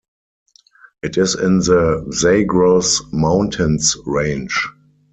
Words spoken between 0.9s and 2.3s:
It is in the